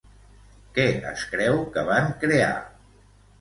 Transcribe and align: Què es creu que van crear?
Què 0.77 0.85
es 1.09 1.25
creu 1.33 1.61
que 1.77 1.85
van 1.91 2.09
crear? 2.25 2.49